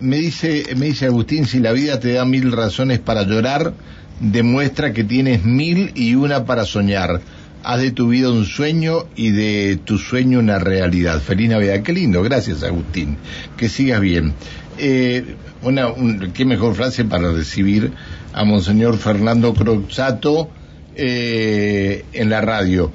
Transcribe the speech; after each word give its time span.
me 0.00 0.16
dice, 0.16 0.64
me 0.76 0.86
dice 0.86 1.06
Agustín, 1.06 1.46
si 1.46 1.58
la 1.60 1.72
vida 1.72 2.00
te 2.00 2.12
da 2.12 2.24
mil 2.24 2.52
razones 2.52 2.98
para 2.98 3.22
llorar, 3.24 3.74
demuestra 4.20 4.92
que 4.92 5.04
tienes 5.04 5.44
mil 5.44 5.92
y 5.94 6.14
una 6.14 6.44
para 6.44 6.64
soñar. 6.64 7.20
Haz 7.62 7.80
de 7.80 7.90
tu 7.90 8.08
vida 8.08 8.30
un 8.30 8.44
sueño 8.44 9.06
y 9.16 9.30
de 9.30 9.78
tu 9.84 9.98
sueño 9.98 10.38
una 10.38 10.58
realidad. 10.58 11.20
Feliz 11.20 11.48
Navidad. 11.48 11.82
Qué 11.82 11.92
lindo, 11.92 12.22
gracias 12.22 12.62
Agustín. 12.62 13.16
Que 13.56 13.68
sigas 13.68 14.00
bien. 14.00 14.34
Eh, 14.78 15.34
una, 15.62 15.88
qué 16.32 16.44
mejor 16.44 16.74
frase 16.74 17.04
para 17.04 17.32
recibir 17.32 17.90
a 18.32 18.44
Monseñor 18.44 18.98
Fernando 18.98 19.52
Croxato 19.52 20.48
eh, 20.94 22.04
en 22.12 22.30
la 22.30 22.40
radio. 22.40 22.92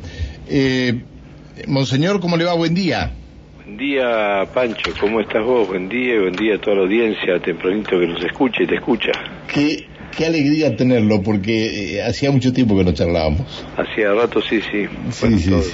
Eh, 0.48 1.02
Monseñor, 1.68 2.22
¿cómo 2.22 2.38
le 2.38 2.46
va? 2.46 2.54
Buen 2.54 2.74
día. 2.74 3.12
Buen 3.72 3.90
día, 3.90 4.46
Pancho. 4.54 4.92
¿Cómo 5.00 5.22
estás 5.22 5.46
vos? 5.46 5.66
Buen 5.70 5.88
día 5.88 6.16
y 6.16 6.20
buen 6.20 6.34
día 6.34 6.56
a 6.56 6.58
toda 6.60 6.76
la 6.76 6.82
audiencia 6.82 7.40
tempranito 7.40 7.98
que 7.98 8.06
nos 8.06 8.22
escucha 8.22 8.64
y 8.64 8.68
te 8.68 8.76
escucha. 8.76 9.12
Qué, 9.48 9.86
qué 10.16 10.26
alegría 10.26 10.76
tenerlo, 10.76 11.22
porque 11.24 11.96
eh, 11.96 12.04
hacía 12.04 12.32
mucho 12.32 12.52
tiempo 12.52 12.78
que 12.78 12.84
no 12.84 12.92
charlábamos. 12.92 13.66
Hacía 13.78 14.12
rato, 14.14 14.42
sí, 14.42 14.60
sí. 14.70 14.88
Sí, 15.12 15.40
sí, 15.40 15.74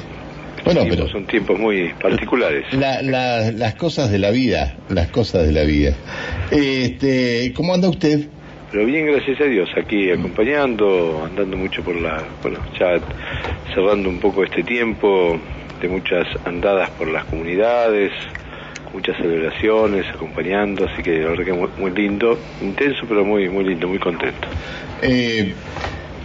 Bueno, 0.64 0.82
pero 0.88 1.08
son 1.08 1.26
tiempos 1.26 1.58
muy 1.58 1.92
particulares. 2.00 2.66
las 2.72 3.74
cosas 3.74 4.12
de 4.12 4.20
la 4.20 4.30
vida, 4.30 4.78
las 4.90 5.08
cosas 5.08 5.48
de 5.48 5.54
la 5.54 5.64
vida. 5.64 5.96
Este, 6.52 7.52
¿Cómo 7.56 7.74
anda 7.74 7.90
usted? 7.90 8.28
Pero 8.72 8.86
bien, 8.86 9.08
gracias 9.08 9.42
a 9.42 9.46
Dios, 9.46 9.70
aquí 9.76 10.12
acompañando, 10.12 11.24
andando 11.26 11.58
mucho 11.58 11.82
por 11.82 11.96
la, 11.96 12.24
bueno, 12.44 12.60
ya 12.80 13.00
cerrando 13.74 14.08
un 14.08 14.20
poco 14.20 14.44
este 14.44 14.62
tiempo 14.62 15.40
de 15.82 15.88
muchas 15.88 16.28
andadas 16.46 16.90
por 16.92 17.08
las 17.08 17.26
comunidades, 17.26 18.12
muchas 18.94 19.18
celebraciones, 19.18 20.06
acompañando, 20.14 20.86
así 20.86 21.04
que 21.04 21.20
la 21.20 21.30
verdad 21.30 21.46
que 21.46 21.54
muy, 21.54 21.70
muy 21.78 21.92
lindo, 21.92 22.38
intenso 22.62 23.06
pero 23.08 23.24
muy 23.24 23.50
muy 23.50 23.64
lindo, 23.64 23.88
muy 23.88 24.00
contento. 24.00 24.48
Eh, 25.02 25.54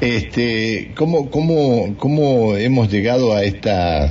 este, 0.00 0.91
¿cómo, 0.94 1.31
cómo, 1.31 1.94
¿Cómo 1.97 2.56
hemos 2.56 2.91
llegado 2.91 3.34
a 3.34 3.44
esta 3.44 4.11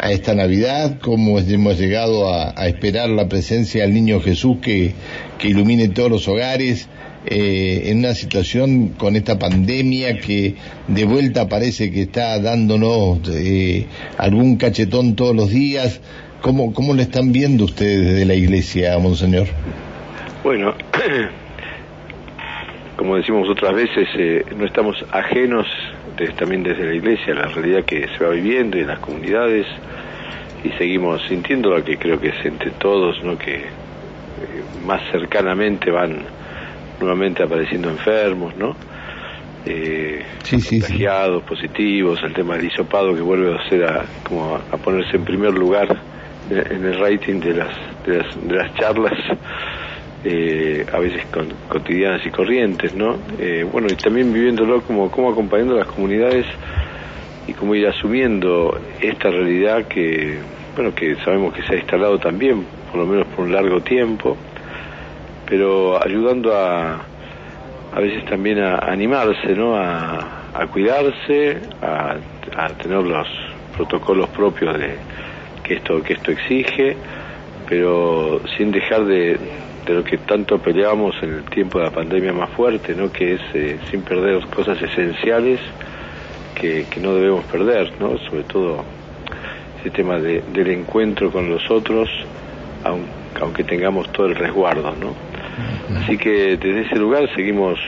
a 0.00 0.12
esta 0.12 0.34
Navidad, 0.34 0.98
cómo 1.00 1.38
hemos 1.40 1.78
llegado 1.78 2.32
a, 2.32 2.52
a 2.56 2.68
esperar 2.68 3.08
la 3.08 3.28
presencia 3.28 3.82
del 3.82 3.94
Niño 3.94 4.20
Jesús 4.20 4.58
que, 4.62 4.92
que 5.38 5.48
ilumine 5.48 5.88
todos 5.88 6.10
los 6.10 6.28
hogares? 6.28 6.88
Eh, 7.26 7.82
en 7.86 7.98
una 7.98 8.14
situación 8.14 8.90
con 8.90 9.16
esta 9.16 9.38
pandemia 9.38 10.18
que 10.18 10.54
de 10.86 11.04
vuelta 11.04 11.48
parece 11.48 11.90
que 11.90 12.02
está 12.02 12.40
dándonos 12.40 13.20
eh, 13.28 13.86
algún 14.16 14.56
cachetón 14.56 15.16
todos 15.16 15.34
los 15.34 15.50
días. 15.50 16.00
¿Cómo, 16.40 16.72
¿Cómo 16.72 16.94
lo 16.94 17.02
están 17.02 17.32
viendo 17.32 17.64
ustedes 17.64 18.06
desde 18.06 18.24
la 18.24 18.34
iglesia, 18.34 18.96
Monseñor? 18.98 19.48
Bueno, 20.44 20.74
como 22.96 23.16
decimos 23.16 23.48
otras 23.48 23.74
veces, 23.74 24.08
eh, 24.16 24.44
no 24.56 24.64
estamos 24.64 25.04
ajenos 25.10 25.66
también 26.36 26.62
desde 26.62 26.84
la 26.84 26.94
iglesia 26.94 27.32
a 27.32 27.36
la 27.36 27.46
realidad 27.46 27.84
que 27.84 28.08
se 28.08 28.24
va 28.24 28.30
viviendo 28.30 28.76
en 28.76 28.88
las 28.88 28.98
comunidades 28.98 29.66
y 30.64 30.70
seguimos 30.70 31.22
sintiendo 31.28 31.70
lo 31.70 31.84
que 31.84 31.96
creo 31.96 32.20
que 32.20 32.28
es 32.28 32.44
entre 32.44 32.70
todos, 32.72 33.22
¿no? 33.22 33.38
que 33.38 33.54
eh, 33.54 33.66
más 34.84 35.00
cercanamente 35.12 35.90
van 35.90 36.22
nuevamente 37.00 37.42
apareciendo 37.42 37.88
enfermos, 37.88 38.56
¿no? 38.56 38.76
Eh, 39.66 40.22
contagiados, 40.50 41.42
positivos, 41.42 42.20
el 42.22 42.32
tema 42.32 42.56
del 42.56 42.66
hisopado 42.66 43.14
que 43.14 43.20
vuelve 43.20 43.54
a 43.54 43.68
ser 43.68 43.84
a, 43.84 44.04
como 44.22 44.54
a, 44.54 44.76
ponerse 44.78 45.16
en 45.16 45.24
primer 45.24 45.52
lugar 45.52 45.88
en 46.50 46.84
el 46.84 46.98
rating 46.98 47.40
de 47.40 47.54
las, 47.54 47.76
de 48.06 48.54
las, 48.54 48.74
charlas, 48.76 49.12
eh, 50.24 50.86
a 50.90 50.98
veces 50.98 51.26
con, 51.26 51.48
cotidianas 51.68 52.24
y 52.24 52.30
corrientes, 52.30 52.94
¿no? 52.94 53.18
Eh, 53.38 53.66
bueno, 53.70 53.88
y 53.90 53.96
también 53.96 54.32
viviéndolo 54.32 54.80
como, 54.82 55.10
como 55.10 55.30
acompañando 55.32 55.74
a 55.74 55.78
las 55.80 55.88
comunidades 55.88 56.46
y 57.46 57.52
como 57.52 57.74
ir 57.74 57.86
asumiendo 57.88 58.80
esta 59.02 59.30
realidad 59.30 59.86
que, 59.86 60.38
bueno, 60.74 60.94
que 60.94 61.16
sabemos 61.16 61.52
que 61.52 61.62
se 61.62 61.74
ha 61.74 61.76
instalado 61.76 62.18
también, 62.18 62.64
por 62.90 63.00
lo 63.00 63.06
menos 63.06 63.26
por 63.28 63.44
un 63.44 63.52
largo 63.52 63.80
tiempo, 63.80 64.36
pero 65.48 66.02
ayudando 66.02 66.54
a, 66.54 67.00
a 67.94 68.00
veces 68.00 68.24
también 68.26 68.58
a, 68.58 68.76
animarse, 68.78 69.54
¿no? 69.54 69.76
A, 69.76 70.66
cuidarse, 70.72 71.60
a, 71.80 72.16
tener 72.82 73.02
los 73.04 73.28
protocolos 73.76 74.28
propios 74.30 74.76
de 74.78 74.96
que 75.62 75.74
esto 75.74 76.02
que 76.02 76.14
esto 76.14 76.32
exige, 76.32 76.96
pero 77.68 78.40
sin 78.56 78.72
dejar 78.72 79.04
de, 79.04 79.38
de 79.86 79.94
lo 79.94 80.04
que 80.04 80.18
tanto 80.18 80.58
peleábamos 80.58 81.14
en 81.22 81.34
el 81.34 81.44
tiempo 81.44 81.78
de 81.78 81.84
la 81.84 81.90
pandemia 81.90 82.32
más 82.32 82.50
fuerte, 82.50 82.94
¿no? 82.94 83.10
Que 83.10 83.34
es 83.34 83.40
eh, 83.54 83.78
sin 83.90 84.02
perder 84.02 84.44
cosas 84.46 84.80
esenciales 84.82 85.60
que, 86.54 86.86
que 86.90 87.00
no 87.00 87.14
debemos 87.14 87.44
perder, 87.44 87.92
¿no? 88.00 88.18
Sobre 88.18 88.42
todo 88.42 88.84
ese 89.80 89.90
tema 89.90 90.18
de, 90.18 90.42
del 90.52 90.70
encuentro 90.70 91.30
con 91.30 91.48
los 91.48 91.70
otros, 91.70 92.08
aunque 93.40 93.64
tengamos 93.64 94.10
todo 94.12 94.26
el 94.26 94.34
resguardo, 94.34 94.94
¿no? 94.96 95.27
Así 95.96 96.16
que 96.16 96.56
desde 96.56 96.82
ese 96.82 96.96
lugar 96.96 97.28
seguimos 97.34 97.78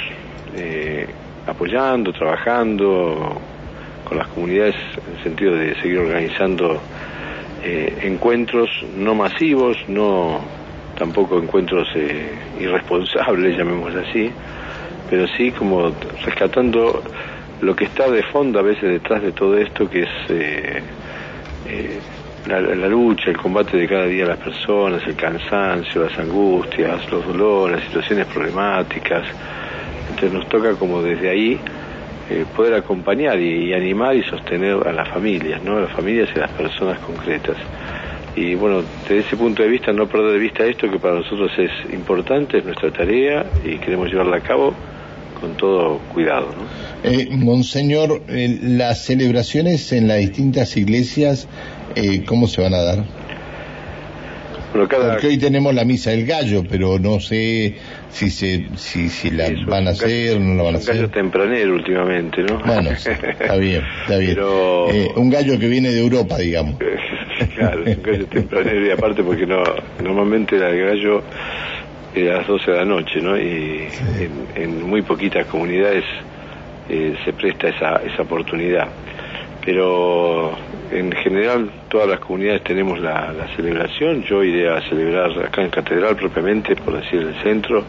eh, 0.57 1.07
apoyando, 1.47 2.13
trabajando 2.13 3.41
con 4.05 4.19
las 4.19 4.29
comunidades 4.29 4.75
en 5.07 5.17
el 5.17 5.23
sentido 5.23 5.55
de 5.55 5.75
seguir 5.81 5.99
organizando 5.99 6.81
eh, 7.63 7.99
encuentros 8.03 8.69
no 8.97 9.15
masivos, 9.15 9.77
no 9.89 10.41
tampoco 10.97 11.39
encuentros 11.39 11.89
eh, 11.95 12.31
irresponsables, 12.59 13.57
llamémoslo 13.59 14.01
así, 14.01 14.31
pero 15.09 15.27
sí 15.37 15.51
como 15.53 15.93
rescatando 16.25 17.03
lo 17.61 17.77
que 17.77 17.85
está 17.85 18.11
de 18.11 18.23
fondo 18.25 18.59
a 18.59 18.63
veces 18.63 18.91
detrás 18.91 19.23
de 19.23 19.33
todo 19.33 19.57
esto, 19.57 19.89
que 19.89 20.01
es 20.01 20.09
la, 22.47 22.89
lucha, 22.89 23.31
el 23.31 23.37
combate 23.37 23.77
de 23.77 23.87
cada 23.87 24.07
día 24.07 24.25
las 24.25 24.39
personas, 24.39 25.03
el 25.07 25.15
cansancio, 25.15 26.05
las 26.05 26.19
angustias, 26.19 27.11
los 27.11 27.27
dolores, 27.27 27.77
las 27.77 27.87
situaciones 27.87 28.27
problemáticas. 28.27 29.25
Entonces 30.09 30.33
nos 30.33 30.49
toca 30.49 30.75
como 30.75 31.03
desde 31.03 31.29
ahí 31.29 31.61
eh, 32.31 32.45
poder 32.57 32.75
acompañar 32.75 33.39
y, 33.41 33.73
animar 33.73 34.17
y 34.17 34.23
sostener 34.23 34.87
a 34.87 34.93
las 34.93 35.09
familias, 35.09 35.63
¿no? 35.63 35.77
A 35.77 35.81
las 35.81 35.93
familias 35.93 36.29
y 36.35 36.39
a 36.39 36.43
las 36.43 36.53
personas 36.53 36.99
concretas. 37.01 37.57
Y 38.37 38.55
bueno, 38.55 38.83
desde 39.03 39.19
ese 39.19 39.37
punto 39.37 39.63
de 39.63 39.69
vista, 39.69 39.93
no 39.93 40.07
perder 40.07 40.33
de 40.33 40.39
vista 40.39 40.65
esto 40.65 40.91
que 40.91 40.99
para 40.99 41.17
nosotros 41.17 41.51
es 41.59 41.93
importante, 41.93 42.59
es 42.59 42.65
nuestra 42.65 42.93
tarea 42.93 43.45
y 43.65 43.77
queremos 43.79 44.09
llevarla 44.09 44.37
a 44.37 44.41
cabo 44.41 44.73
con 45.41 45.57
todo 45.57 45.99
cuidado. 46.13 46.47
¿no? 46.57 47.11
Eh, 47.11 47.29
monseñor, 47.33 48.23
eh, 48.29 48.59
las 48.63 49.05
celebraciones 49.05 49.93
en 49.93 50.07
las 50.07 50.19
distintas 50.19 50.77
iglesias 50.77 51.49
eh, 51.95 52.25
¿cómo 52.27 52.47
se 52.47 52.63
van 52.63 52.75
a 52.75 52.83
dar? 52.83 53.05
Porque 54.73 55.27
hoy 55.27 55.39
tenemos 55.39 55.75
la 55.75 55.85
misa 55.85 56.11
del 56.11 56.25
gallo, 56.25 56.63
pero 56.69 56.99
no 56.99 57.19
sé 57.19 57.75
si 58.09 58.31
se 58.31 58.67
si, 58.77 59.09
si 59.09 59.31
la 59.31 59.51
van 59.67 59.89
a 59.89 59.91
hacer 59.91 60.37
o 60.37 60.41
no 60.41 60.55
la 60.55 60.63
van 60.63 60.75
a 60.77 60.79
hacer. 60.79 60.95
Un 60.95 61.01
gallo 61.01 61.11
tempranero 61.11 61.75
últimamente, 61.75 62.43
¿no? 62.43 62.59
Bueno, 62.65 62.91
está 62.91 63.57
bien, 63.57 63.83
está 64.03 64.19
bien. 64.19 64.39
Eh, 64.39 65.11
un 65.17 65.29
gallo 65.29 65.59
que 65.59 65.67
viene 65.67 65.91
de 65.91 65.99
Europa, 65.99 66.39
digamos. 66.39 66.77
claro, 67.57 67.83
un 67.85 68.03
gallo 68.03 68.27
tempranero 68.27 68.87
y 68.87 68.91
aparte 68.91 69.25
porque 69.25 69.45
no 69.45 69.63
normalmente 70.03 70.55
el 70.55 70.87
gallo 70.87 71.23
es 72.15 72.31
a 72.31 72.35
las 72.39 72.47
12 72.47 72.71
de 72.71 72.77
la 72.77 72.85
noche, 72.85 73.21
¿no? 73.21 73.37
Y 73.37 73.89
en, 74.55 74.89
muy 74.89 75.03
poquitas 75.03 75.47
comunidades 75.47 76.05
eh, 76.89 77.15
se 77.25 77.33
presta 77.33 77.69
esa, 77.69 77.97
esa 78.07 78.23
oportunidad 78.23 78.89
pero 79.65 80.53
en 80.91 81.13
general 81.13 81.71
todas 81.89 82.09
las 82.09 82.21
comunidades 82.21 82.65
tenemos 82.65 82.99
la, 82.99 83.33
celebración. 83.57 84.23
Yo 84.23 84.43
iré 84.43 84.69
a 84.69 84.81
celebrar 84.89 85.31
acá 85.39 85.63
en 85.63 85.71
Catedral 85.71 86.17
propiamente, 86.17 86.75
por 86.77 87.01
decir 87.01 87.21
el 87.21 87.35
centro, 87.43 87.85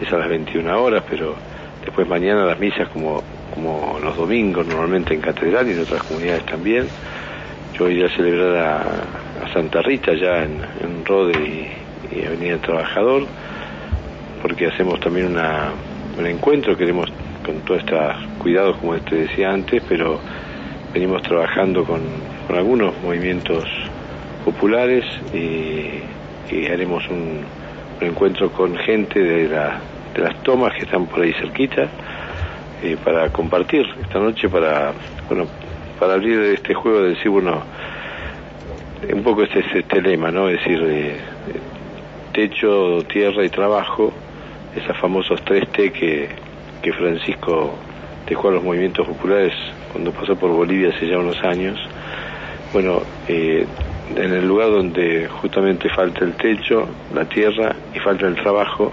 es 0.00 0.12
a 0.12 0.18
las 0.18 0.28
21 0.28 0.82
horas, 0.82 1.02
pero 1.08 1.34
después 1.82 2.06
mañana 2.06 2.44
las 2.44 2.58
misas 2.58 2.88
como, 2.88 3.22
como 3.54 3.98
los 4.02 4.16
domingos 4.16 4.66
normalmente 4.66 5.14
en 5.14 5.20
Catedral 5.20 5.68
y 5.68 5.72
en 5.72 5.80
otras 5.80 6.02
comunidades 6.02 6.44
también. 6.44 6.86
Yo 7.78 7.88
iré 7.88 8.06
a 8.06 8.10
celebrar 8.10 8.56
a, 8.56 9.52
Santa 9.52 9.80
Rita 9.80 10.12
ya 10.14 10.42
en, 10.42 10.60
en 10.80 11.04
Rode 11.04 11.32
y, 11.32 12.24
Avenida 12.24 12.56
Trabajador, 12.58 13.26
porque 14.42 14.66
hacemos 14.66 14.98
también 15.00 15.26
una, 15.26 15.70
un 16.18 16.26
encuentro, 16.26 16.76
queremos 16.76 17.10
con 17.44 17.60
todos 17.60 17.80
estos 17.80 18.16
cuidados 18.38 18.76
como 18.78 18.96
te 18.96 19.16
decía 19.16 19.52
antes, 19.52 19.82
pero 19.88 20.18
venimos 20.92 21.22
trabajando 21.22 21.84
con, 21.84 22.00
algunos 22.54 22.94
movimientos 23.02 23.64
populares 24.44 25.04
y, 25.34 26.02
haremos 26.72 27.06
un, 27.08 27.44
encuentro 28.00 28.50
con 28.50 28.76
gente 28.76 29.18
de, 29.18 29.48
de 29.48 30.20
las 30.20 30.42
tomas 30.42 30.72
que 30.74 30.82
están 30.82 31.06
por 31.06 31.22
ahí 31.22 31.32
cerquita 31.32 31.88
eh, 32.82 32.96
para 33.02 33.30
compartir 33.30 33.86
esta 34.02 34.18
noche 34.18 34.48
para 34.48 34.92
bueno 35.28 35.46
para 35.98 36.14
abrir 36.14 36.38
este 36.40 36.74
juego 36.74 37.02
de 37.02 37.08
decir 37.10 37.30
bueno 37.30 37.62
un 39.12 39.22
poco 39.22 39.42
este 39.42 39.60
es 39.60 39.66
este 39.74 40.02
lema 40.02 40.30
no 40.30 40.48
es 40.48 40.58
decir 40.58 40.82
eh, 40.86 41.16
techo, 42.36 43.02
tierra 43.10 43.46
y 43.46 43.48
trabajo, 43.48 44.12
esos 44.76 44.94
famosos 44.98 45.42
3T 45.42 45.90
que, 45.90 46.28
que 46.82 46.92
Francisco 46.92 47.74
dejó 48.28 48.48
a 48.48 48.52
los 48.52 48.62
movimientos 48.62 49.06
populares 49.06 49.54
cuando 49.90 50.12
pasó 50.12 50.36
por 50.36 50.50
Bolivia 50.50 50.90
hace 50.94 51.08
ya 51.08 51.16
unos 51.16 51.42
años. 51.42 51.80
Bueno, 52.72 53.02
eh, 53.28 53.66
en 54.14 54.32
el 54.32 54.46
lugar 54.46 54.70
donde 54.70 55.28
justamente 55.28 55.88
falta 55.88 56.24
el 56.24 56.34
techo, 56.34 56.86
la 57.14 57.24
tierra 57.24 57.74
y 57.94 57.98
falta 57.98 58.26
el 58.26 58.34
trabajo, 58.34 58.92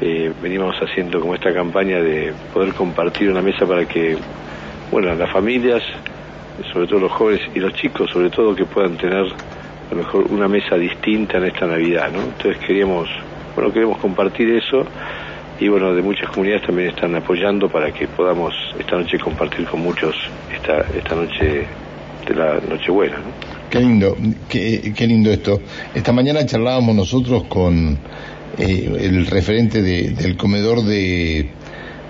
eh, 0.00 0.32
venimos 0.42 0.76
haciendo 0.76 1.20
como 1.20 1.34
esta 1.34 1.52
campaña 1.52 2.00
de 2.00 2.32
poder 2.52 2.72
compartir 2.74 3.30
una 3.30 3.42
mesa 3.42 3.66
para 3.66 3.86
que, 3.86 4.16
bueno, 4.90 5.14
las 5.14 5.30
familias, 5.32 5.82
sobre 6.72 6.86
todo 6.86 7.00
los 7.00 7.12
jóvenes 7.12 7.42
y 7.54 7.58
los 7.58 7.72
chicos, 7.74 8.10
sobre 8.10 8.30
todo, 8.30 8.54
que 8.54 8.64
puedan 8.64 8.96
tener 8.96 9.18
a 9.18 9.94
lo 9.94 9.96
mejor 9.96 10.26
una 10.30 10.48
mesa 10.48 10.76
distinta 10.76 11.38
en 11.38 11.44
esta 11.46 11.66
Navidad, 11.66 12.10
¿no? 12.12 12.20
Entonces 12.20 12.58
queríamos, 12.58 13.08
bueno, 13.54 13.72
queremos 13.72 13.98
compartir 13.98 14.50
eso 14.50 14.84
y 15.60 15.68
bueno, 15.68 15.94
de 15.94 16.02
muchas 16.02 16.30
comunidades 16.30 16.66
también 16.66 16.90
están 16.90 17.14
apoyando 17.16 17.68
para 17.68 17.90
que 17.90 18.06
podamos 18.06 18.54
esta 18.78 18.96
noche 18.96 19.18
compartir 19.18 19.66
con 19.66 19.80
muchos 19.80 20.14
esta, 20.54 20.80
esta 20.96 21.14
noche 21.16 21.66
de 22.28 22.34
la 22.34 22.60
Nochebuena, 22.60 23.18
¿no? 23.18 23.48
Qué 23.70 23.80
lindo, 23.80 24.16
qué, 24.48 24.92
qué 24.96 25.06
lindo 25.06 25.30
esto. 25.30 25.60
Esta 25.94 26.12
mañana 26.12 26.46
charlábamos 26.46 26.94
nosotros 26.94 27.44
con 27.44 27.98
eh, 28.58 28.98
el 29.00 29.26
referente 29.26 29.82
del 29.82 30.36
comedor 30.36 30.82
de 30.82 31.50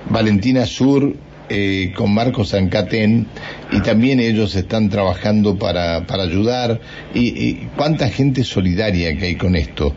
Valentina 0.08 0.66
Sur 0.66 1.14
eh, 1.50 1.92
con 1.96 2.12
Marcos 2.14 2.50
Zancatén 2.50 3.26
y 3.72 3.80
también 3.80 4.20
ellos 4.20 4.54
están 4.54 4.88
trabajando 4.88 5.58
para, 5.58 6.06
para 6.06 6.22
ayudar 6.22 6.80
y, 7.14 7.54
cuánta 7.76 8.08
gente 8.08 8.44
solidaria 8.44 9.16
que 9.16 9.26
hay 9.26 9.34
con 9.36 9.56
esto 9.56 9.94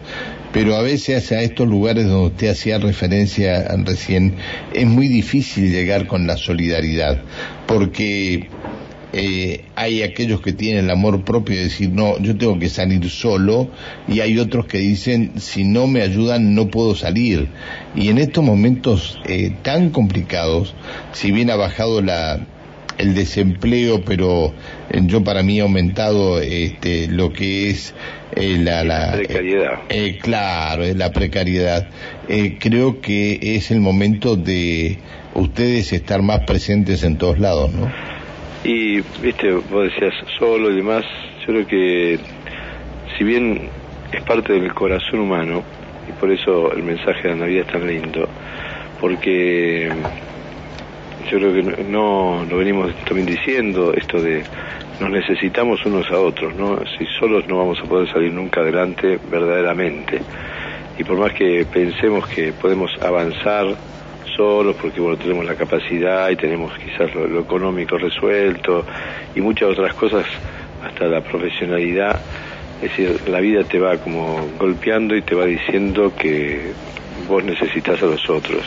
pero 0.54 0.76
a 0.76 0.82
veces 0.82 1.32
a 1.34 1.42
estos 1.42 1.68
lugares 1.68 2.08
donde 2.08 2.28
usted 2.28 2.50
hacía 2.50 2.78
referencia 2.80 3.68
recién 3.84 4.36
es 4.74 4.86
muy 4.86 5.10
difícil 5.10 5.72
llegar 5.72 6.08
con 6.08 6.26
la 6.26 6.38
solidaridad 6.38 7.22
porque 7.68 8.48
eh, 9.14 9.66
hay 9.76 10.04
aquellos 10.04 10.42
que 10.42 10.54
tienen 10.54 10.86
el 10.86 10.92
amor 10.92 11.24
propio 11.24 11.58
de 11.58 11.64
decir, 11.64 11.90
no, 11.90 12.18
yo 12.20 12.38
tengo 12.38 12.58
que 12.60 12.70
salir 12.70 13.10
solo, 13.10 13.70
y 14.08 14.22
hay 14.22 14.40
otros 14.40 14.68
que 14.68 14.78
dicen, 14.78 15.34
si 15.38 15.64
no 15.64 15.88
me 15.88 16.02
ayudan, 16.02 16.56
no 16.56 16.70
puedo 16.70 16.96
salir. 16.96 17.48
Y 17.96 18.10
en 18.10 18.18
estos 18.18 18.44
momentos 18.44 19.20
eh, 19.26 19.52
tan 19.64 19.90
complicados, 19.90 20.76
si 21.12 21.32
bien 21.32 21.50
ha 21.50 21.58
bajado 21.58 22.02
la, 22.02 22.40
el 22.98 23.14
desempleo, 23.14 24.06
pero 24.06 24.54
eh, 24.90 25.02
yo 25.04 25.24
para 25.24 25.44
mí 25.44 25.60
he 25.60 25.62
aumentado 25.62 26.40
este, 26.40 27.08
lo 27.08 27.34
que 27.34 27.70
es 27.70 27.94
la, 28.34 28.86
la 28.86 29.12
precariedad. 29.12 29.80
claro, 30.22 30.86
es 30.86 30.96
la 30.96 31.12
precariedad. 31.12 31.90
creo 32.60 33.02
que 33.02 33.40
es 33.42 33.72
el 33.72 33.82
momento 33.82 34.38
de 34.38 35.00
ustedes 35.36 35.92
estar 35.92 36.22
más 36.22 36.46
presentes 36.46 37.04
en 37.04 37.18
todos 37.18 37.40
lados, 37.40 37.74
¿no? 37.74 37.92
Y, 38.64 39.02
viste, 39.22 39.52
vos 39.54 39.86
decías 39.86 40.14
solo 40.38 40.72
y 40.72 40.76
demás, 40.76 41.04
yo 41.42 41.48
creo 41.48 41.68
que 41.68 42.20
si 43.18 43.24
bien 43.24 43.70
es 44.12 44.22
parte 44.24 44.54
del 44.54 44.74
corazón 44.74 45.20
humano, 45.20 45.64
y 46.08 46.12
por 46.20 46.32
eso 46.32 46.72
el 46.72 46.84
mensaje 46.84 47.24
de 47.24 47.30
la 47.30 47.36
Navidad 47.42 47.66
es 47.66 47.74
tan 47.74 47.88
lindo, 47.88 48.28
porque 49.00 49.92
yo 51.32 51.38
creo 51.38 51.54
que 51.54 51.84
no 51.84 52.46
lo 52.50 52.58
venimos 52.58 52.94
también 53.06 53.26
diciendo, 53.26 53.94
esto 53.94 54.22
de 54.22 54.44
nos 55.02 55.10
necesitamos 55.10 55.84
unos 55.86 56.10
a 56.12 56.20
otros, 56.20 56.56
¿no? 56.56 56.78
Si 56.98 57.06
solos 57.20 57.48
no 57.48 57.58
vamos 57.58 57.80
a 57.80 57.90
poder 57.90 58.08
salir 58.12 58.32
nunca 58.32 58.62
adelante 58.62 59.20
verdaderamente. 59.32 60.22
Y 61.00 61.04
por 61.04 61.18
más 61.18 61.34
que 61.34 61.66
pensemos 61.66 62.28
que 62.28 62.54
podemos 62.54 62.92
avanzar 63.02 63.66
solos 64.36 64.76
porque 64.82 65.00
bueno 65.00 65.18
tenemos 65.18 65.46
la 65.46 65.56
capacidad 65.56 66.30
y 66.30 66.36
tenemos 66.36 66.72
quizás 66.78 67.14
lo, 67.16 67.40
económico 67.40 67.98
resuelto 67.98 68.86
y 69.36 69.42
muchas 69.42 69.70
otras 69.70 69.94
cosas 69.96 70.26
hasta 70.84 71.06
la 71.08 71.22
profesionalidad. 71.22 72.20
Es 72.82 72.90
decir 72.90 73.30
la 73.30 73.40
vida 73.40 73.64
te 73.64 73.80
va 73.80 73.98
como 73.98 74.48
golpeando 74.58 75.16
y 75.16 75.22
te 75.22 75.36
va 75.36 75.46
diciendo 75.46 76.14
que 76.16 76.72
vos 77.28 77.44
necesitas 77.44 78.02
a 78.02 78.06
los 78.06 78.30
otros 78.30 78.64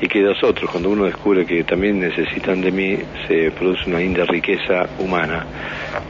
y 0.00 0.06
que 0.06 0.20
los 0.20 0.42
otros 0.42 0.70
cuando 0.70 0.90
uno 0.90 1.04
descubre 1.04 1.44
que 1.44 1.64
también 1.64 1.98
necesitan 1.98 2.60
de 2.60 2.70
mí 2.70 2.98
se 3.26 3.50
produce 3.50 3.88
una 3.88 3.98
linda 3.98 4.24
riqueza 4.24 4.88
humana. 4.98 5.44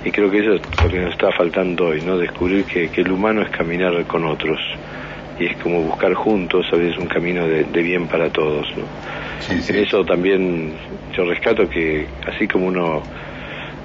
Y 0.04 0.10
creo 0.10 0.30
que 0.30 0.40
eso 0.40 0.54
es 0.54 0.82
lo 0.82 0.90
que 0.90 1.00
nos 1.00 1.12
está 1.12 1.32
faltando 1.32 1.86
hoy 1.86 2.02
no 2.02 2.18
descubrir 2.18 2.64
que, 2.64 2.90
que 2.90 3.00
el 3.00 3.10
humano 3.10 3.42
es 3.42 3.50
caminar 3.50 4.04
con 4.06 4.24
otros 4.26 4.60
y 5.38 5.46
es 5.46 5.56
como 5.58 5.82
buscar 5.82 6.14
juntos, 6.14 6.66
a 6.72 6.76
veces 6.76 6.98
un 6.98 7.06
camino 7.06 7.46
de, 7.46 7.64
bien 7.82 8.06
para 8.06 8.30
todos. 8.30 8.66
¿no? 8.76 8.84
En 9.68 9.76
eso 9.76 10.04
también 10.04 10.72
yo 11.16 11.24
rescato 11.24 11.68
que 11.68 12.06
así 12.26 12.48
como 12.48 12.66
uno 12.66 13.02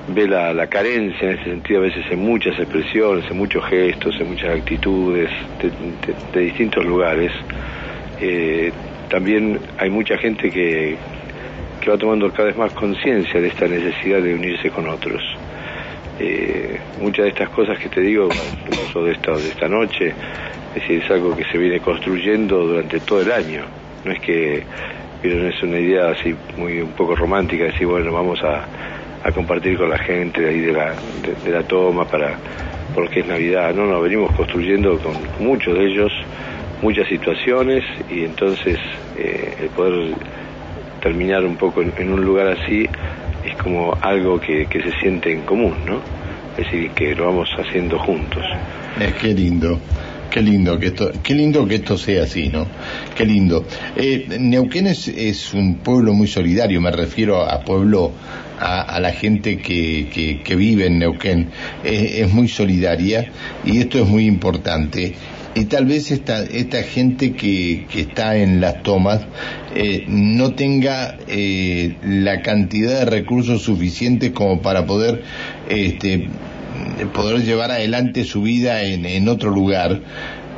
ve 0.08 0.28
la, 0.28 0.54
la, 0.54 0.68
carencia 0.68 1.30
en 1.30 1.40
ese 1.40 1.44
sentido 1.46 1.80
a 1.80 1.84
veces 1.84 2.06
en 2.12 2.20
muchas 2.20 2.58
expresiones, 2.60 3.30
en 3.30 3.38
muchos 3.38 3.64
gestos, 3.66 4.16
en 4.20 4.30
muchas 4.30 4.58
actitudes 4.58 5.30
de, 6.34 6.40
distintos 6.40 6.84
lugares, 6.86 7.32
eh, 8.20 8.72
también 9.10 9.60
hay 9.78 9.90
mucha 9.90 10.18
gente 10.18 10.50
que, 10.50 10.98
que 11.80 11.90
va 11.90 11.98
tomando 11.98 12.32
cada 12.32 12.48
vez 12.48 12.58
más 12.58 12.74
conciencia 12.74 13.40
de 13.40 13.48
esta 13.48 13.68
necesidad 13.68 14.22
de 14.22 14.34
unirse 14.34 14.70
con 14.72 14.88
otros. 14.88 15.22
Eh, 16.26 16.80
muchas 17.02 17.26
de 17.26 17.30
estas 17.32 17.50
cosas 17.50 17.78
que 17.78 17.90
te 17.90 18.00
digo, 18.00 18.30
incluso 18.62 19.04
de 19.04 19.12
esta, 19.12 19.32
de 19.34 19.50
esta 19.50 19.68
noche, 19.68 20.14
es 20.70 20.82
decir, 20.82 21.04
es 21.04 21.12
algo 21.12 21.36
que 21.36 21.44
se 21.46 21.58
viene 21.58 21.80
construyendo 21.82 22.66
durante 22.66 23.00
todo 23.02 23.22
el 23.22 23.32
año. 23.32 23.66
No 24.06 24.12
es 24.14 24.20
que 24.22 24.64
pero 25.24 25.48
es 25.48 25.64
una 25.64 25.80
idea 25.80 26.10
así 26.10 26.36
muy 26.58 26.82
un 26.82 26.92
poco 26.92 27.16
romántica, 27.16 27.64
decir, 27.64 27.88
bueno, 27.88 28.12
vamos 28.12 28.40
a, 28.44 28.66
compartir 29.34 29.78
con 29.78 29.90
la 29.90 29.98
gente 29.98 30.42
de 30.42 30.50
ahí 30.50 30.60
de 30.60 30.74
la, 30.74 30.94
de, 31.46 31.50
la 31.50 31.64
toma 31.64 32.04
para 32.04 32.38
porque 32.94 33.22
es 33.22 33.26
Navidad. 33.26 33.74
No, 33.74 33.86
no, 33.86 34.02
venimos 34.02 34.36
construyendo 34.36 35.00
con 35.00 35.14
muchos 35.40 35.78
de 35.78 35.86
ellos 35.86 36.12
muchas 36.82 37.08
situaciones 37.08 37.86
y 38.12 38.26
entonces 38.26 38.78
eh, 39.18 39.56
el 39.62 39.70
poder 39.70 40.14
terminar 41.02 41.46
un 41.46 41.56
poco 41.56 41.82
en, 41.82 42.12
un 42.12 42.26
lugar 42.26 42.48
así 42.48 42.86
es 43.46 43.56
como 43.58 43.98
algo 44.02 44.40
que, 44.40 44.68
que 44.68 44.82
se 44.82 44.92
siente 45.00 45.32
en 45.32 45.42
común, 45.42 45.76
¿no? 45.86 46.00
Es 46.58 46.66
decir, 46.66 46.92
que 46.92 47.16
lo 47.16 47.26
vamos 47.26 47.50
haciendo 47.58 47.98
juntos. 48.00 48.44
Es 49.00 49.14
que 49.14 49.34
lindo. 49.34 49.80
Qué 50.34 50.42
lindo 50.42 50.80
que 50.80 50.88
esto, 50.88 51.12
qué 51.22 51.36
lindo 51.36 51.68
que 51.68 51.76
esto 51.76 51.96
sea 51.96 52.24
así, 52.24 52.50
¿no? 52.50 52.66
Qué 53.16 53.24
lindo. 53.24 53.66
Eh, 53.96 54.26
Neuquén 54.40 54.88
es, 54.88 55.54
un 55.54 55.76
pueblo 55.76 56.12
muy 56.14 56.26
solidario, 56.26 56.82
me 56.82 56.90
refiero 56.90 57.48
a 57.48 57.60
pueblo, 57.60 58.12
a, 58.64 59.00
la 59.00 59.12
gente 59.12 59.58
que, 59.58 60.40
que, 60.44 60.56
vive 60.56 60.88
en 60.88 61.00
Neuquén. 61.00 61.50
es 61.84 62.32
muy 62.32 62.48
solidaria 62.48 63.32
y 63.66 63.80
esto 63.80 64.00
es 64.00 64.08
muy 64.08 64.26
importante. 64.26 65.14
Y 65.56 65.66
tal 65.66 65.86
vez 65.86 66.10
esta, 66.10 66.44
esta 66.44 66.82
gente 66.82 67.34
que, 67.34 67.86
que 67.92 68.02
está 68.02 68.38
en 68.38 68.60
las 68.60 68.82
tomas 68.82 69.22
eh, 69.76 70.04
no 70.08 70.54
tenga 70.56 71.18
eh, 71.28 71.96
la 72.04 72.42
cantidad 72.42 73.00
de 73.00 73.06
recursos 73.06 73.62
suficientes 73.62 74.32
como 74.32 74.62
para 74.62 74.88
poder 74.88 75.22
este, 75.70 76.28
poder 77.14 77.44
llevar 77.44 77.70
adelante 77.70 78.24
su 78.24 78.42
vida 78.42 78.82
en, 78.84 79.06
en 79.06 79.28
otro 79.28 79.52
lugar, 79.52 80.02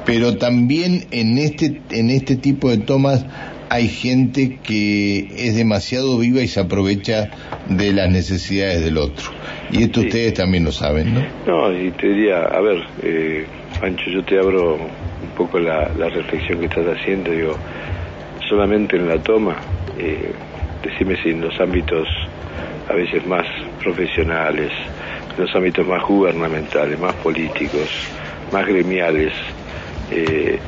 pero 0.05 0.38
también 0.38 1.05
en 1.12 1.38
este, 1.39 1.81
en 1.91 2.09
este 2.09 2.38
tipo 2.38 2.69
de 2.69 2.77
tomas 2.77 3.25
hay 3.69 3.88
gente 3.88 4.60
que 4.63 5.27
es 5.36 5.55
demasiado 5.55 6.17
viva 6.17 6.41
y 6.41 6.48
se 6.48 6.60
aprovecha 6.60 7.29
de 7.69 7.93
las 7.93 8.10
necesidades 8.10 8.84
del 8.84 8.98
otro. 8.98 9.31
Y 9.72 9.84
esto 9.84 10.01
ustedes 10.01 10.34
también 10.34 10.63
lo 10.63 10.72
saben, 10.72 11.13
¿no? 11.13 11.22
No, 11.45 11.72
y 11.72 11.91
te 11.91 12.07
diría, 12.07 12.43
a 12.43 12.62
ver, 12.62 12.84
eh, 13.03 13.45
Pancho, 13.79 14.10
yo 14.10 14.24
te 14.24 14.38
abro 14.39 14.75
un 14.75 15.29
poco 15.36 15.60
la, 15.60 15.89
la, 15.98 16.10
reflexión 16.10 16.60
que 16.60 16.65
estás 16.65 16.86
haciendo, 16.86 17.31
digo, 17.31 17.57
solamente 18.48 18.95
en 18.95 19.07
la 19.07 19.17
toma, 19.17 19.55
eh, 19.98 20.31
decime 20.84 21.15
si 21.24 21.29
en 21.29 21.41
los 21.41 21.60
ámbitos 21.60 22.07
a 22.88 22.93
veces 22.93 23.25
más 23.25 23.45
profesionales, 23.81 24.72
los 25.38 25.53
ámbitos 25.55 25.86
más 25.88 26.03
gubernamentales, 26.03 27.00
más 27.00 27.13
políticos, 27.15 27.89
más 28.51 28.65
gremiales, 28.65 29.34
eh, 30.12 30.60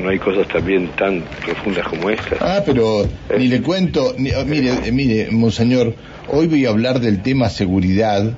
no 0.00 0.08
hay 0.08 0.18
cosas 0.18 0.46
también 0.48 0.88
tan 0.96 1.22
profundas 1.44 1.86
como 1.86 2.10
estas. 2.10 2.38
Ah, 2.40 2.62
pero 2.64 3.08
ni 3.36 3.48
le 3.48 3.62
cuento, 3.62 4.14
oh, 4.14 4.44
mire, 4.44 4.72
eh, 4.84 4.92
mire, 4.92 5.30
monseñor, 5.30 5.94
hoy 6.28 6.46
voy 6.46 6.66
a 6.66 6.70
hablar 6.70 7.00
del 7.00 7.22
tema 7.22 7.48
seguridad. 7.48 8.32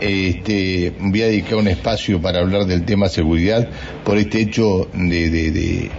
Este, 0.00 0.92
voy 0.98 1.22
a 1.22 1.26
dedicar 1.26 1.56
un 1.56 1.68
espacio 1.68 2.20
para 2.20 2.40
hablar 2.40 2.66
del 2.66 2.84
tema 2.84 3.08
seguridad 3.08 3.68
por 4.04 4.18
este 4.18 4.40
hecho 4.40 4.88
de, 4.92 5.30
de, 5.30 5.90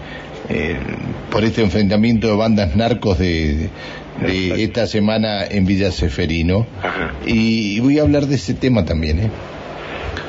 eh, 0.50 0.78
por 1.32 1.46
este 1.46 1.62
enfrentamiento 1.62 2.28
de 2.28 2.36
bandas 2.36 2.76
narcos 2.76 3.18
de, 3.20 3.70
de 4.22 4.64
esta 4.64 4.88
semana 4.88 5.46
en 5.46 5.66
Villa 5.66 5.92
Seferino. 5.92 6.68
Y 7.26 7.80
voy 7.80 8.00
a 8.00 8.02
hablar 8.02 8.28
de 8.28 8.36
ese 8.36 8.54
tema 8.54 8.84
también, 8.84 9.20
¿eh? 9.20 9.30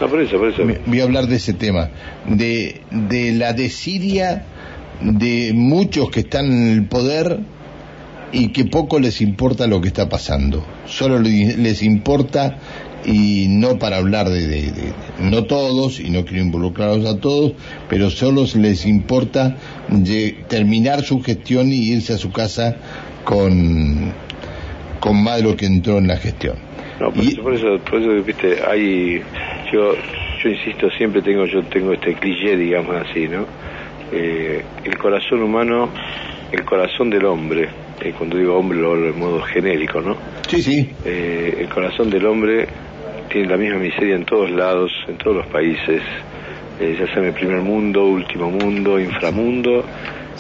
No, 0.01 0.09
por 0.09 0.21
eso, 0.21 0.39
por 0.39 0.49
eso. 0.49 0.63
Voy 0.87 1.01
a 1.01 1.05
hablar 1.05 1.27
de 1.27 1.37
ese 1.37 1.53
tema, 1.53 1.91
de, 2.27 2.81
de 2.91 3.33
la 3.33 3.53
desidia 3.53 4.45
de 5.01 5.53
muchos 5.55 6.11
que 6.11 6.21
están 6.21 6.47
en 6.47 6.69
el 6.69 6.87
poder 6.87 7.41
y 8.33 8.49
que 8.49 8.65
poco 8.65 8.99
les 8.99 9.21
importa 9.21 9.67
lo 9.67 9.81
que 9.81 9.89
está 9.89 10.09
pasando. 10.09 10.65
Solo 10.87 11.19
les 11.21 11.83
importa 11.83 12.59
y 13.05 13.47
no 13.49 13.79
para 13.79 13.99
hablar 13.99 14.29
de, 14.29 14.93
no 15.21 15.45
todos 15.45 16.01
y 16.01 16.11
no 16.11 16.25
quiero 16.25 16.43
involucrarlos 16.43 17.07
a 17.07 17.21
todos 17.21 17.53
pero 17.89 18.11
solo 18.11 18.45
les 18.57 18.87
importa 18.87 19.57
terminar 20.49 21.03
su 21.03 21.23
gestión 21.23 21.69
y 21.71 21.91
irse 21.93 22.15
a 22.15 22.19
su 22.19 22.33
casa 22.33 22.77
con 23.25 24.13
con 25.01 25.23
más 25.23 25.37
de 25.37 25.43
lo 25.43 25.57
que 25.57 25.67
entró 25.67 25.99
en 25.99 26.07
la 26.07 26.17
gestión 26.17 26.57
no 27.01 27.13
por, 27.13 27.25
eso, 27.25 27.43
por 27.43 27.55
eso, 27.55 27.79
por 27.91 28.01
eso 28.01 28.25
viste 28.25 28.59
hay 28.67 29.23
yo 29.75 29.95
yo 30.43 30.51
insisto 30.51 30.89
siempre 30.91 31.21
tengo 31.23 31.47
yo 31.47 31.63
tengo 31.65 31.93
este 31.93 32.15
cliché 32.15 32.57
digamos 32.57 32.97
así 32.97 33.27
no 33.29 33.45
eh, 34.13 34.65
el 34.85 34.97
corazón 34.99 35.43
humano 35.43 35.91
el 36.53 36.65
corazón 36.65 37.11
del 37.11 37.25
hombre 37.25 37.69
eh, 38.01 38.13
cuando 38.17 38.39
digo 38.39 38.57
hombre 38.57 38.79
lo 38.79 38.93
hablo 38.93 39.07
de 39.07 39.13
modo 39.13 39.41
genérico 39.43 40.01
no 40.01 40.17
sí 40.49 40.63
sí. 40.63 40.91
Eh, 41.05 41.57
el 41.61 41.69
corazón 41.69 42.11
del 42.11 42.25
hombre 42.27 42.69
tiene 43.29 43.49
la 43.49 43.57
misma 43.57 43.79
miseria 43.79 44.15
en 44.15 44.25
todos 44.25 44.49
lados, 44.51 44.93
en 45.09 45.17
todos 45.17 45.39
los 45.39 45.47
países, 45.49 46.03
ya 46.79 47.07
sea 47.07 47.17
en 47.17 47.25
el 47.25 47.33
primer 47.33 47.63
mundo, 47.63 48.05
último 48.05 48.49
mundo, 48.49 49.01
inframundo, 49.01 49.85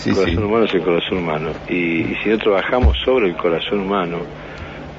el 0.07 0.15
corazón 0.15 0.45
humano 0.45 0.65
es 0.65 0.75
el 0.75 0.83
corazón 0.83 1.19
humano. 1.19 1.51
Y, 1.69 2.05
si 2.23 2.29
no 2.29 2.39
trabajamos 2.39 2.97
sobre 3.05 3.29
el 3.29 3.37
corazón 3.37 3.81
humano, 3.81 4.19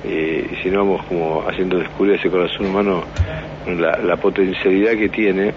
eh, 0.08 0.48
y 0.52 0.64
si 0.64 0.70
no 0.70 0.80
vamos 0.80 1.06
como 1.06 1.44
haciendo 1.48 1.78
descubrir 1.78 2.16
ese 2.16 2.30
corazón 2.30 2.68
humano 2.68 3.04
la, 3.68 3.98
la 3.98 4.18
potencialidad 4.18 4.94
que 4.94 5.10
tiene, 5.10 5.52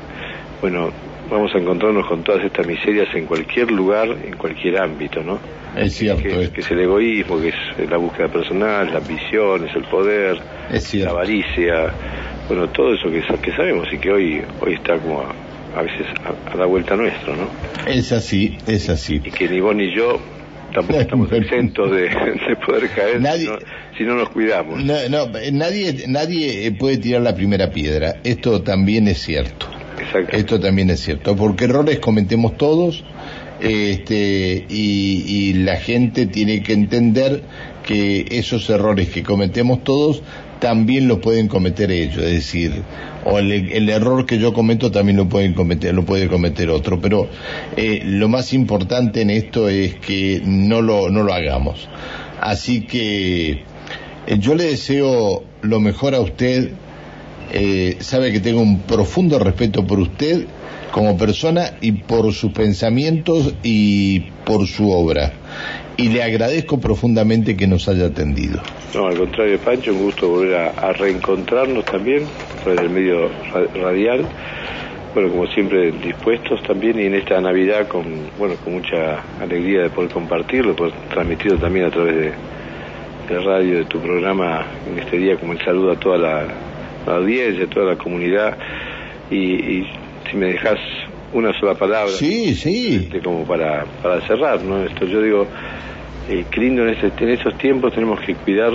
bueno, 0.61 0.90
vamos 1.31 1.55
a 1.55 1.59
encontrarnos 1.59 2.07
con 2.07 2.23
todas 2.23 2.45
estas 2.45 2.67
miserias 2.67 3.09
en 3.14 3.26
cualquier 3.26 3.71
lugar, 3.71 4.09
en 4.09 4.37
cualquier 4.37 4.81
ámbito, 4.81 5.23
¿no? 5.23 5.38
Es 5.76 5.95
cierto. 5.95 6.23
Que, 6.23 6.50
que, 6.50 6.61
es 6.61 6.71
el 6.71 6.81
egoísmo, 6.81 7.40
que 7.40 7.49
es 7.49 7.90
la 7.90 7.99
búsqueda 7.99 8.28
personal, 8.28 8.90
la 8.90 8.99
ambición, 8.99 9.69
es 9.69 9.76
el 9.76 9.85
poder, 9.85 10.38
la 10.95 11.11
avaricia, 11.11 11.93
bueno, 12.49 12.69
todo 12.69 12.95
eso 12.95 13.11
que, 13.11 13.21
que 13.40 13.52
sabemos 13.52 13.87
y 13.93 13.99
que 13.99 14.11
hoy, 14.11 14.43
hoy 14.61 14.75
está 14.75 14.99
como 14.99 15.21
a, 15.76 15.83
veces 15.83 16.07
a, 16.25 16.57
la 16.57 16.67
vuelta 16.67 16.97
nuestro, 16.97 17.37
¿no? 17.37 17.49
Es 17.87 18.12
así, 18.12 18.57
es 18.67 18.88
así. 18.88 19.17
Y 19.17 19.31
que 19.31 19.49
ni 19.49 19.61
vos 19.61 19.76
ni 19.76 19.95
yo 19.95 20.19
tampoco 20.72 21.00
estamos 21.00 21.32
exentos 21.32 21.90
de, 21.90 22.08
poder 22.66 22.88
caer 22.90 23.20
si, 23.96 24.04
no, 24.04 24.14
nos 24.14 24.28
cuidamos. 24.30 24.82
No, 24.84 24.94
no, 25.08 25.26
nadie, 25.52 26.04
nadie 26.06 26.70
puede 26.78 26.98
tirar 26.98 27.22
la 27.22 27.34
primera 27.34 27.70
piedra, 27.70 28.16
esto 28.25 28.62
también 28.62 29.08
es 29.08 29.18
cierto. 29.18 29.66
Esto 30.30 30.60
también 30.60 30.90
es 30.90 31.00
cierto, 31.00 31.34
porque 31.37 31.64
errores 31.64 31.98
cometemos 31.98 32.56
todos 32.56 33.04
este, 33.60 34.66
y, 34.68 35.52
la 35.54 35.76
gente 35.76 36.26
tiene 36.26 36.62
que 36.62 36.72
entender 36.72 37.42
que 37.84 38.26
esos 38.30 38.68
errores 38.70 39.08
que 39.08 39.22
cometemos 39.22 39.82
todos 39.82 40.22
también 40.61 41.09
los 41.09 41.19
pueden 41.19 41.49
cometer 41.49 41.91
ellos, 41.91 42.19
es 42.19 42.33
decir, 42.33 42.83
o 43.25 43.38
el, 43.38 43.88
error 43.88 44.27
que 44.27 44.38
yo 44.38 44.53
cometo 44.53 44.91
también 44.91 45.17
lo 45.17 45.29
pueden 45.29 45.55
cometer, 45.55 45.95
lo 45.95 46.05
puede 46.05 46.29
cometer 46.29 46.71
otro, 46.71 47.00
pero 47.00 47.29
eh, 47.77 48.03
lo 48.05 48.29
más 48.29 48.53
importante 48.53 49.21
en 49.23 49.31
esto 49.31 49.69
es 49.69 49.95
que 49.97 50.43
no 50.45 50.83
lo, 50.83 51.11
no 51.11 51.23
lo 51.23 51.33
hagamos. 51.33 51.88
Así 52.41 52.83
que 52.83 53.62
eh, 54.27 54.38
yo 54.38 54.55
le 54.55 54.65
deseo 54.65 55.45
lo 55.62 55.81
mejor 55.81 56.15
a 56.15 56.21
usted, 56.21 56.71
eh, 57.53 57.97
sabe 58.00 58.33
que 58.33 58.41
tengo 58.41 58.61
un 58.61 58.81
profundo 58.81 59.38
respeto 59.38 59.87
por 59.87 60.00
usted 60.00 60.47
como 60.90 61.16
persona 61.16 61.76
y 61.80 61.92
por 61.92 62.33
sus 62.33 62.52
pensamientos 62.52 63.54
y 63.62 64.21
por 64.45 64.66
su 64.66 64.90
obra. 64.90 65.33
Y 65.97 66.09
le 66.09 66.23
agradezco 66.23 66.78
profundamente 66.78 67.57
que 67.57 67.66
nos 67.66 67.88
haya 67.88 68.07
atendido. 68.07 68.61
No, 68.95 69.07
al 69.07 69.18
contrario, 69.18 69.59
Pancho, 69.59 69.92
un 69.92 70.04
gusto 70.04 70.28
volver 70.28 70.54
a, 70.57 70.92
reencontrarnos 70.92 71.85
también, 71.85 72.25
por 72.62 72.78
el 72.78 72.88
medio 72.88 73.28
radial. 73.75 74.25
Bueno, 75.14 75.30
como 75.30 75.47
siempre, 75.49 75.90
dispuestos 75.92 76.62
también 76.62 77.00
y 77.00 77.07
en 77.07 77.14
esta 77.14 77.40
Navidad 77.40 77.88
con, 77.88 78.04
bueno, 78.38 78.54
con 78.62 78.75
mucha 78.75 79.23
alegría 79.40 79.83
de 79.83 79.90
poder 79.90 80.11
compartirlo, 80.11 80.76
poder 80.76 80.92
transmitido 81.11 81.57
también 81.57 81.87
a 81.87 81.90
través 81.90 82.14
de, 82.14 82.33
de 83.35 83.40
radio, 83.40 83.78
de 83.78 83.85
tu 83.87 83.99
programa 83.99 84.66
en 84.88 84.99
este 85.00 85.18
día, 85.18 85.37
como 85.37 85.52
el 85.54 85.64
saludo 85.64 85.92
a 85.92 85.97
toda 85.97 86.18
la, 86.18 86.47
audiencia, 87.07 87.64
a 87.64 87.68
toda 87.68 87.87
la 87.87 87.97
comunidad. 87.97 88.57
y 89.30 89.85
si 90.30 90.37
me 90.37 90.47
dejas 90.47 90.78
una 91.32 91.58
sola 91.58 91.75
palabra. 91.75 92.12
Sí, 92.12 92.54
sí. 92.54 92.97
Este, 93.04 93.20
como 93.20 93.44
para, 93.47 93.85
para 94.02 94.20
cerrar, 94.26 94.62
¿no? 94.62 94.85
Esto 94.85 95.04
yo 95.06 95.20
digo, 95.23 95.47
eh, 96.28 96.44
qué 96.50 96.61
lindo 96.61 96.82
en, 96.82 96.90
ese, 96.90 97.12
en 97.18 97.28
esos 97.30 97.56
tiempos 97.58 97.92
tenemos 97.94 98.20
que 98.20 98.35
cuidar, 98.35 98.73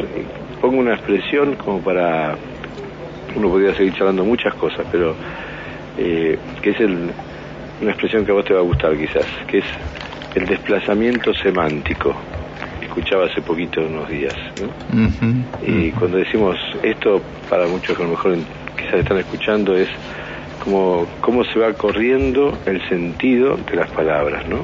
pongo 0.61 0.79
una 0.79 0.93
expresión 0.95 1.55
como 1.55 1.79
para, 1.81 2.35
uno 3.35 3.49
podría 3.49 3.73
seguir 3.75 3.93
charlando 3.93 4.23
muchas 4.23 4.53
cosas, 4.55 4.85
pero 4.91 5.15
eh, 5.97 6.37
que 6.61 6.69
es 6.71 6.79
el, 6.79 7.09
una 7.81 7.91
expresión 7.91 8.25
que 8.25 8.31
a 8.31 8.35
vos 8.35 8.45
te 8.45 8.53
va 8.53 8.59
a 8.59 8.63
gustar 8.63 8.97
quizás, 8.97 9.25
que 9.47 9.59
es 9.59 9.65
el 10.35 10.45
desplazamiento 10.45 11.33
semántico. 11.33 12.15
Escuchaba 12.81 13.25
hace 13.25 13.41
poquito, 13.41 13.81
unos 13.81 14.07
días. 14.07 14.35
¿no? 14.61 15.03
Y 15.65 15.91
cuando 15.91 16.17
decimos 16.17 16.55
esto, 16.83 17.21
para 17.49 17.67
muchos 17.67 17.97
que 17.97 18.03
a 18.03 18.05
lo 18.05 18.11
mejor 18.11 18.37
quizás 18.77 18.95
están 18.95 19.17
escuchando, 19.17 19.75
es 19.75 19.89
como 20.63 21.05
cómo 21.21 21.43
se 21.43 21.59
va 21.59 21.73
corriendo 21.73 22.57
el 22.65 22.87
sentido 22.87 23.57
de 23.57 23.75
las 23.75 23.89
palabras, 23.91 24.47
¿no? 24.47 24.59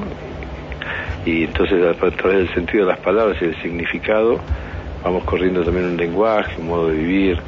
Y 1.26 1.44
entonces 1.44 1.82
a 1.84 2.10
través 2.10 2.38
del 2.38 2.54
sentido 2.54 2.86
de 2.86 2.92
las 2.92 3.00
palabras 3.00 3.36
y 3.42 3.46
del 3.46 3.62
significado 3.62 4.40
vamos 5.04 5.24
corriendo 5.24 5.62
también 5.62 5.86
un 5.86 5.96
lenguaje, 5.96 6.60
un 6.60 6.68
modo 6.68 6.88
de 6.88 6.94
vivir. 6.94 7.38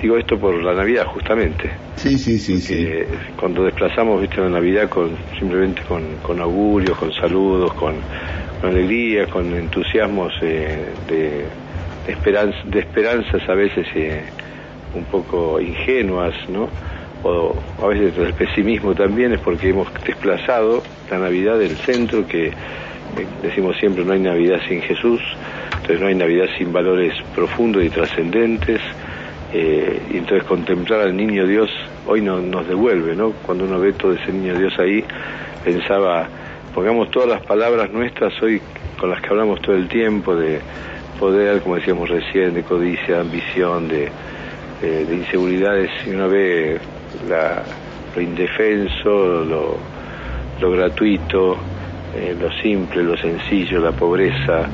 Digo 0.00 0.16
esto 0.18 0.38
por 0.38 0.62
la 0.62 0.74
Navidad 0.74 1.06
justamente. 1.06 1.70
Sí, 1.96 2.18
sí, 2.18 2.38
sí, 2.38 2.60
sí. 2.60 2.86
Cuando 3.38 3.64
desplazamos, 3.64 4.20
viste, 4.20 4.40
la 4.40 4.50
Navidad 4.50 4.88
con 4.88 5.10
simplemente 5.38 5.82
con, 5.82 6.02
con 6.22 6.40
augurios, 6.40 6.96
con 6.98 7.12
saludos, 7.14 7.72
con, 7.74 7.94
alegría, 8.62 9.26
con 9.26 9.52
entusiasmos 9.54 10.32
eh, 10.42 10.86
de, 11.08 11.44
esperanza, 12.10 12.58
de 12.64 12.80
esperanzas 12.80 13.48
a 13.48 13.54
veces 13.54 13.86
eh, 13.94 14.22
un 14.94 15.04
poco 15.04 15.60
ingenuas, 15.60 16.34
¿no? 16.48 16.68
O 17.22 17.54
a 17.82 17.86
veces 17.88 18.16
el 18.18 18.34
pesimismo 18.34 18.94
también 18.94 19.32
es 19.32 19.40
porque 19.40 19.70
hemos 19.70 19.88
desplazado 20.04 20.82
la 21.10 21.18
Navidad 21.18 21.58
del 21.58 21.76
centro, 21.76 22.26
que 22.26 22.48
eh, 22.48 22.52
decimos 23.42 23.76
siempre 23.78 24.04
no 24.04 24.12
hay 24.12 24.20
Navidad 24.20 24.60
sin 24.68 24.82
Jesús, 24.82 25.20
entonces 25.72 26.00
no 26.00 26.06
hay 26.08 26.14
Navidad 26.14 26.46
sin 26.58 26.72
valores 26.72 27.14
profundos 27.34 27.84
y 27.84 27.90
trascendentes, 27.90 28.80
eh, 29.52 30.00
y 30.10 30.18
entonces 30.18 30.44
contemplar 30.44 31.00
al 31.00 31.16
niño 31.16 31.46
Dios 31.46 31.70
hoy 32.06 32.20
no, 32.20 32.40
nos 32.40 32.66
devuelve, 32.68 33.14
¿no? 33.14 33.32
Cuando 33.44 33.64
uno 33.64 33.78
ve 33.80 33.92
todo 33.92 34.12
ese 34.12 34.32
niño 34.32 34.58
Dios 34.58 34.74
ahí, 34.78 35.04
pensaba, 35.64 36.28
pongamos 36.74 37.10
todas 37.10 37.28
las 37.28 37.42
palabras 37.42 37.90
nuestras 37.90 38.32
hoy 38.42 38.60
con 38.98 39.10
las 39.10 39.20
que 39.20 39.28
hablamos 39.28 39.60
todo 39.60 39.76
el 39.76 39.88
tiempo 39.88 40.34
de 40.34 40.60
poder, 41.18 41.60
como 41.60 41.76
decíamos 41.76 42.08
recién, 42.08 42.54
de 42.54 42.62
codicia, 42.62 43.16
de 43.16 43.20
ambición, 43.20 43.88
de, 43.88 44.10
de 44.82 45.14
inseguridades, 45.14 45.90
y 46.06 46.10
uno 46.10 46.28
ve 46.28 46.78
la, 47.28 47.62
lo 48.14 48.22
indefenso, 48.22 49.44
lo, 49.44 49.78
lo 50.60 50.70
gratuito, 50.70 51.56
eh, 52.14 52.34
lo 52.38 52.50
simple, 52.62 53.02
lo 53.02 53.16
sencillo, 53.16 53.80
la 53.80 53.92
pobreza, 53.92 54.68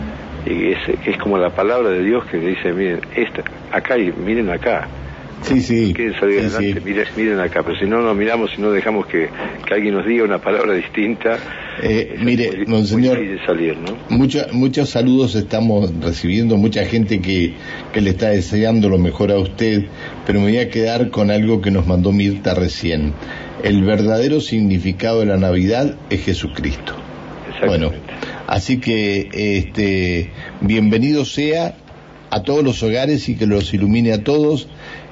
y 0.47 0.73
es, 0.73 0.79
es 1.07 1.17
como 1.19 1.39
la 1.39 1.51
palabra 1.51 1.91
de 1.91 2.03
Dios 2.03 2.25
que 2.27 2.39
dice, 2.39 2.73
miren, 2.73 3.01
esta, 3.15 3.43
acá 3.71 3.97
y 3.99 4.13
miren 4.13 4.51
acá. 4.51 4.89
Sí, 5.43 5.61
sí. 5.61 5.93
Quieren 5.95 6.19
salir 6.19 6.41
adelante, 6.41 6.81
Miren, 6.81 7.07
miren, 7.17 7.41
acá, 7.41 7.63
pero 7.63 7.79
si 7.79 7.87
no 7.87 8.01
nos 8.01 8.17
miramos 8.17 8.51
y 8.57 8.61
no 8.61 8.71
dejamos 8.71 9.07
que, 9.07 9.29
que 9.67 9.75
alguien 9.75 9.95
nos 9.95 10.07
diga 10.07 10.25
una 10.25 10.39
palabra 10.39 10.75
distinta, 10.75 11.39
eh, 11.83 12.17
mire, 12.19 12.65
monseñor, 12.67 13.19
salir, 13.47 13.77
¿no? 13.77 13.97
muchos 14.53 14.91
saludos 14.91 15.35
estamos 15.35 15.93
recibiendo, 16.01 16.57
mucha 16.57 16.85
gente 16.85 17.21
que, 17.21 17.55
que 17.93 18.01
le 18.01 18.11
está 18.11 18.29
deseando 18.29 18.89
lo 18.89 18.99
mejor 18.99 19.33
a 19.33 19.39
usted, 19.39 19.87
pero 20.27 20.41
me 20.41 20.47
voy 20.47 20.59
a 20.59 20.71
quedar 20.71 21.11
con 21.11 21.31
algo 21.31 21.61
que 21.61 21.71
nos 21.71 21.87
mandó 21.87 22.13
Mirta 22.13 22.55
recién. 22.55 23.13
El 23.63 23.83
verdadero 23.85 24.41
significado 24.41 25.21
de 25.21 25.27
la 25.27 25.37
Navidad 25.37 25.97
es 26.11 26.25
Jesucristo. 26.25 26.95
Bueno, 27.67 27.93
así 28.49 28.81
que 28.81 29.29
este, 29.33 30.31
bienvenido 30.61 31.25
sea 31.25 31.77
a 32.33 32.43
todos 32.43 32.65
los 32.65 32.83
hogares 32.83 33.29
y 33.29 33.37
que 33.37 33.47
los 33.47 33.73
ilumine 33.75 34.12
a 34.12 34.25
todos 34.25 34.67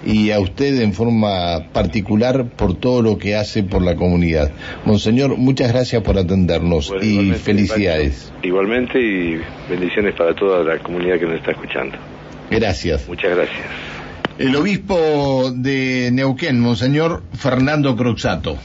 y 0.04 0.30
a 0.30 0.40
usted 0.40 0.80
en 0.80 0.94
forma 0.94 1.68
particular 1.72 2.46
por 2.56 2.74
todo 2.74 3.02
lo 3.02 3.18
que 3.18 3.36
hace 3.36 3.62
por 3.62 3.82
la 3.82 3.94
comunidad. 3.94 4.50
Monseñor, 4.86 5.36
muchas 5.36 5.70
gracias 5.70 6.02
por 6.02 6.16
atendernos 6.16 6.90
y 7.02 7.32
felicidades. 7.32 8.32
Igualmente 8.42 8.98
y 8.98 9.38
bendiciones 9.68 10.14
para 10.14 10.34
toda 10.34 10.64
la 10.64 10.78
comunidad 10.82 11.18
que 11.18 11.26
nos 11.26 11.36
está 11.36 11.50
escuchando. 11.50 11.98
Gracias. 12.50 13.06
Muchas 13.06 13.36
gracias. 13.36 13.66
El 14.38 14.56
obispo 14.56 15.52
de 15.54 16.08
Neuquén, 16.12 16.58
Monseñor 16.58 17.22
Fernando 17.34 17.94
Cruxato. 17.96 18.56